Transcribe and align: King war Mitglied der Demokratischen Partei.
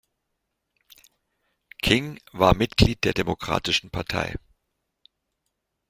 King 1.83 2.19
war 2.31 2.55
Mitglied 2.55 3.03
der 3.03 3.13
Demokratischen 3.13 3.91
Partei. 3.91 4.35